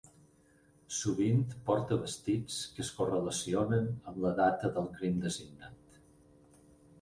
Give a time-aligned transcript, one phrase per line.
[0.99, 6.01] Sovint porta vestits que es correlacionen amb la data del crim designat.